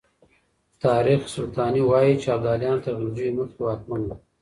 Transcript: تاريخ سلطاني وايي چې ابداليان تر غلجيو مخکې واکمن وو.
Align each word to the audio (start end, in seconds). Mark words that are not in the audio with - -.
تاريخ 0.83 1.21
سلطاني 1.35 1.81
وايي 1.89 2.13
چې 2.21 2.27
ابداليان 2.37 2.77
تر 2.85 2.93
غلجيو 2.99 3.37
مخکې 3.39 3.61
واکمن 3.63 4.01
وو. 4.05 4.15